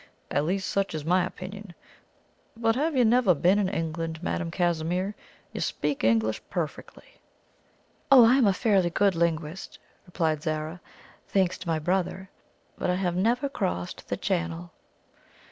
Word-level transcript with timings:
At 0.31 0.45
least 0.45 0.67
such 0.67 0.95
is 0.95 1.05
my 1.05 1.23
opinion. 1.27 1.75
But 2.57 2.73
have 2.75 2.95
you 2.97 3.05
never 3.05 3.35
been 3.35 3.59
in 3.59 3.69
England, 3.69 4.23
Madame 4.23 4.49
Casimir? 4.49 5.13
You 5.53 5.61
speak 5.61 6.03
English 6.03 6.41
perfectly." 6.49 7.19
"Oh, 8.11 8.25
I 8.25 8.37
am 8.37 8.47
a 8.47 8.51
fairly 8.53 8.89
good 8.89 9.13
linguist," 9.13 9.77
replied 10.07 10.41
Zara, 10.41 10.81
"thanks 11.27 11.59
to 11.59 11.67
my 11.67 11.77
brother. 11.77 12.31
But 12.79 12.89
I 12.89 12.95
have 12.95 13.15
never 13.15 13.47
crossed 13.47 14.07
the 14.07 14.17
Channel." 14.17 14.71